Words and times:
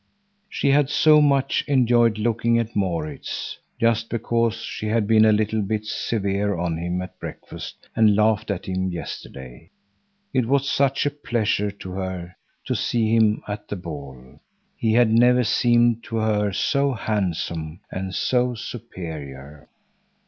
She 0.49 0.71
had 0.71 0.89
so 0.89 1.21
much 1.21 1.63
enjoyed 1.67 2.17
looking 2.17 2.57
at 2.57 2.75
Maurits. 2.75 3.59
Just 3.79 4.09
because 4.09 4.55
she 4.55 4.87
had 4.87 5.05
been 5.05 5.25
a 5.25 5.31
little 5.31 5.61
bit 5.61 5.85
severe 5.85 6.55
to 6.55 6.75
him 6.75 7.03
at 7.03 7.19
breakfast 7.19 7.87
and 7.95 8.15
laughed 8.15 8.49
at 8.49 8.65
him 8.65 8.89
yesterday, 8.91 9.69
it 10.33 10.47
was 10.47 10.67
such 10.67 11.05
a 11.05 11.11
pleasure 11.11 11.69
to 11.69 11.91
her 11.91 12.35
to 12.65 12.73
see 12.75 13.15
him 13.15 13.43
at 13.47 13.67
the 13.67 13.75
ball. 13.75 14.39
He 14.75 14.93
had 14.93 15.11
never 15.11 15.43
seemed 15.43 16.03
to 16.05 16.15
her 16.15 16.51
so 16.51 16.93
handsome 16.93 17.81
and 17.91 18.15
so 18.15 18.55
superior. 18.55 19.69